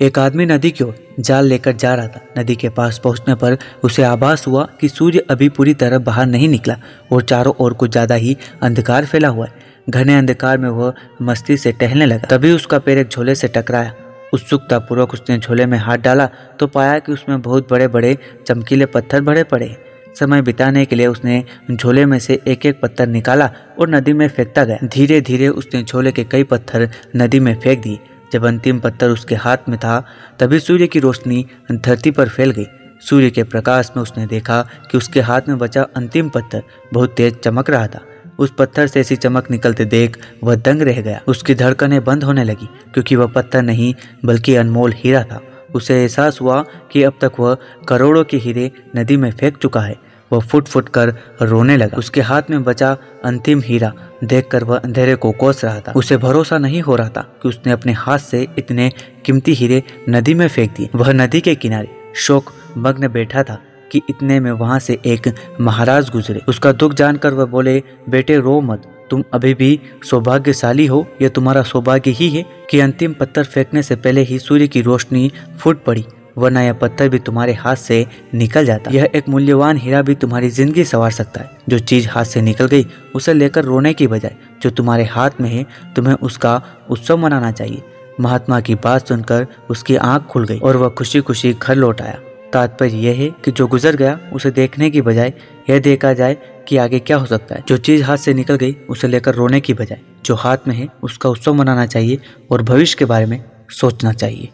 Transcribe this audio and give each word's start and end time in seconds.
एक 0.00 0.18
आदमी 0.18 0.44
नदी 0.46 0.70
की 0.70 0.84
ओर 0.84 0.94
जाल 1.20 1.46
लेकर 1.46 1.72
जा 1.72 1.94
रहा 1.94 2.06
था। 2.06 2.20
नदी 2.38 2.54
के 2.56 2.68
पास 2.68 2.98
पहुँचने 2.98 3.34
पर 3.34 3.56
उसे 3.84 4.02
आभास 4.02 4.46
हुआ 4.46 4.64
कि 4.80 4.88
सूर्य 4.88 5.18
अभी 5.30 5.48
पूरी 5.48 5.74
तरह 5.74 5.98
बाहर 5.98 6.26
नहीं 6.26 6.48
निकला 6.48 6.76
और 7.12 7.22
चारों 7.22 7.52
ओर 7.58 7.72
कुछ 7.72 7.90
ज़्यादा 7.90 8.14
ही 8.14 8.36
अंधकार 8.62 9.04
फैला 9.04 9.28
हुआ 9.28 9.46
है। 9.46 9.52
घने 9.90 10.14
अंधकार 10.14 10.58
में 10.58 10.68
वह 10.68 10.92
मस्ती 11.22 11.56
से 11.56 11.72
टहलने 11.72 12.06
लगा। 12.06 12.28
तभी 12.28 12.50
उसका 12.52 12.78
पैर 12.78 12.98
एक 12.98 13.08
झोले 13.08 13.34
से 13.34 13.48
टकराया। 13.48 13.92
उत्सुकता 14.32 14.78
पूर्वक 14.78 15.12
उसने 15.14 15.38
झोले 15.38 15.66
में 15.66 15.78
हाथ 15.78 15.98
डाला 15.98 16.26
तो 16.60 16.66
पाया 16.66 16.98
कि 16.98 17.12
उसमें 17.12 17.40
बहुत 17.42 17.70
बड़े 17.70 17.86
बड़े 17.88 18.16
चमकीले 18.46 18.86
पत्थर 18.86 19.20
भरे 19.20 19.44
पड़े 19.44 19.76
समय 20.18 20.42
बिताने 20.42 20.84
के 20.86 20.96
लिए 20.96 21.06
उसने 21.06 21.42
झोले 21.70 22.06
में 22.06 22.18
से 22.18 22.40
एक 22.48 22.66
एक 22.66 22.80
पत्थर 22.80 23.06
निकाला 23.08 23.50
और 23.80 23.88
नदी 23.88 24.12
में 24.12 24.26
फेंकता 24.28 24.64
गया। 24.64 24.86
धीरे 24.86 25.20
धीरे 25.20 25.48
उसने 25.50 25.82
झोले 25.82 26.12
के 26.12 26.24
कई 26.24 26.44
पत्थर 26.44 26.88
नदी 27.16 27.40
में 27.40 27.54
फेंक 27.60 27.82
दिए। 27.82 27.98
जब 28.34 28.44
अंतिम 28.44 28.78
पत्थर 28.80 29.10
उसके 29.10 29.34
हाथ 29.34 29.56
में 29.68 29.78
था, 29.78 30.04
तभी 30.38 30.58
सूर्य 30.60 30.86
की 30.86 31.00
रोशनी 31.00 31.46
धरती 31.72 32.10
पर 32.10 32.28
फैल 32.28 32.50
गई। 32.50 32.66
सूर्य 33.00 33.30
के 33.30 33.42
प्रकाश 33.42 33.90
में 33.96 34.02
उसने 34.02 34.26
देखा 34.26 34.60
कि 34.90 34.98
उसके 34.98 35.20
हाथ 35.20 35.40
में 35.48 35.58
बचा 35.58 35.82
अंतिम 35.96 36.28
पत्थर 36.28 36.62
बहुत 36.92 37.14
तेज 37.16 37.38
चमक 37.38 37.70
रहा 37.70 37.86
था। 37.86 38.00
उस 38.38 38.52
पत्थर 38.58 38.86
से 38.86 39.00
ऐसी 39.00 39.16
चमक 39.16 39.50
निकलते 39.50 39.84
देख 39.84 40.18
वह 40.44 40.54
दंग 40.56 40.82
रह 40.82 41.00
गया। 41.00 41.20
उसकी 41.28 41.54
धड़कनें 41.54 42.04
बंद 42.04 42.24
होने 42.24 42.44
लगी, 42.44 42.68
क्योंकि 42.94 43.16
वह 43.16 43.26
पत्थर 43.26 43.62
नहीं, 43.62 43.94
बल्कि 44.24 44.54
अनमोल 44.54 44.92
हीरा 44.92 45.22
था। 45.22 45.40
उसे 45.74 46.00
एहसास 46.00 46.38
हुआ 46.40 46.64
कि 46.92 47.02
अब 47.02 47.18
तक 47.20 47.32
वह 47.40 47.56
करोड़ों 47.88 48.24
के 48.24 48.36
हीरे 48.36 48.70
नदी 48.96 49.16
में 49.16 49.30
फेंक 49.30 49.56
चुका 49.56 49.80
है। 49.80 49.96
वह 50.32 50.40
फुट 50.40 50.68
फुट 50.68 50.88
कर 50.88 51.14
रोने 51.42 51.76
लगा। 51.76 51.96
उसके 51.96 52.20
हाथ 52.20 52.42
में 52.50 52.62
बचा 52.64 52.96
अंतिम 53.24 53.60
हीरा। 53.64 53.92
देखकर 54.24 54.64
वह 54.64 54.78
अंधेरे 54.78 55.14
को 55.14 55.32
कोस 55.32 55.64
रहा 55.64 55.80
था। 55.80 55.92
उसे 55.96 56.16
भरोसा 56.16 56.58
नहीं 56.58 56.80
हो 56.82 56.96
रहा 56.96 57.08
था 57.08 57.20
कि 57.42 57.48
उसने 57.48 57.72
अपने 57.72 57.92
हाथ 57.92 58.18
से 58.18 58.46
इतने 58.58 58.90
कीमती 59.24 59.54
हीरे 59.54 59.82
नदी 60.08 60.34
में 60.34 60.48
फेंक 60.48 60.70
दिए। 60.76 60.88
वह 60.94 61.12
नदी 61.12 61.40
के 61.40 61.54
किनारे 61.54 61.88
शोक 62.16 62.52
मग्न 62.76 63.08
बैठा 63.08 63.42
था 63.42 63.60
कि 63.92 64.00
इतने 64.10 64.40
में 64.40 64.52
वहाँ 64.52 64.78
से 64.78 64.98
एक 65.06 65.34
महाराज 65.60 66.10
गुजरे। 66.10 66.40
उसका 66.48 66.72
दुख 66.72 66.94
जानकर 66.94 67.34
वह 67.34 67.44
बोले, 67.44 67.82
बेटे, 68.08 68.38
रो 68.38 68.60
मत। 68.60 68.90
तुम 69.10 69.24
अभी 69.32 69.54
भी 69.54 69.80
सौभाग्यशाली 70.10 70.86
हो। 70.86 71.06
यह 71.22 71.28
तुम्हारा 71.28 71.62
सौभाग्य 71.62 72.10
ही 72.10 72.28
है 72.28 72.44
कि 72.70 72.80
अंतिम 72.80 73.12
पत्थर 73.12 73.44
फेंकने 73.44 73.82
से 73.82 73.96
पहले 73.96 74.20
ही 74.20 74.38
सूर्य 74.38 74.68
की 74.68 74.82
रोशनी 74.82 75.32
फूट 75.58 75.84
पड़ी। 75.84 76.04
वरना 76.38 76.62
यह 76.62 76.72
पत्थर 76.72 77.08
भी 77.08 77.18
तुम्हारे 77.18 77.52
हाथ 77.52 77.76
से 77.76 78.06
निकल 78.34 78.66
जाता। 78.66 78.90
यह 78.90 79.08
एक 79.14 79.28
मूल्यवान 79.28 79.76
हीरा 79.76 80.02
भी 80.02 80.14
तुम्हारी 80.14 80.50
ज़िंदगी 80.50 80.84
संवार 80.84 81.10
सकता 81.10 81.40
है। 81.40 81.50
जो 81.68 81.78
चीज़ 81.78 82.08
हाथ 82.08 82.24
से 82.24 82.42
निकल 82.42 82.66
गई, 82.66 82.86
उसे 83.14 83.32
लेकर 83.32 83.64
रोने 83.64 83.94
की 83.94 84.06
बजाय, 84.06 84.36
जो 84.62 84.70
तुम्हारे 84.70 85.04
हाथ 85.04 85.30
में 85.40 85.50
है, 85.50 85.66
तुम्हें 85.96 86.14
उसका 86.14 86.62
उत्सव 86.90 87.16
मनाना 87.16 87.50
चाहिए। 87.50 87.82
महात्मा 88.20 88.60
की 88.60 88.74
बात 88.74 89.08
सुनकर 89.08 89.46
उसकी 89.70 89.96
आँख 89.96 90.22
खुल 90.22 90.44
गई 90.44 90.58
और 90.58 90.76
वह 90.76 90.88
खुशी 90.88 91.20
खुशी 91.20 91.52
घर 91.52 91.74
लौट 91.74 92.00
आया। 92.00 92.18
तात्पर्य 92.52 92.96
यह 92.96 93.16
है 93.16 93.30
कि 93.44 93.50
जो 93.50 93.66
गुजर 93.66 93.96
गया, 93.96 94.20
उसे 94.32 94.50
देखने 94.50 94.90
की 94.90 95.00
बजाय, 95.02 95.32
यह 95.70 95.78
देखा 95.78 96.12
जाए 96.12 96.36
कि 96.68 96.76
आगे 96.76 96.98
क्या 96.98 97.16
हो 97.16 97.26
सकता 97.26 97.54
है। 97.54 97.64
जो 97.68 97.76
चीज़ 97.76 98.02
हाथ 98.02 98.16
से 98.16 98.34
निकल 98.34 98.56
गई, 98.56 98.76
उसे 98.88 99.08
लेकर 99.08 99.34
रोने 99.34 99.60
की 99.60 99.74
बजाय, 99.74 100.00
जो 100.24 100.34
हाथ 100.34 100.56
में 100.68 100.74
है, 100.74 100.88
उसका 101.02 101.28
उत्सव 101.28 101.54
मनाना 101.54 101.86
चाहिए 101.86 102.18
और 102.50 102.62
भविष्य 102.62 102.96
के 102.98 103.04
बारे 103.04 103.26
में 103.26 103.44
सोचना 103.70 104.12
चाहिए। 104.12 104.48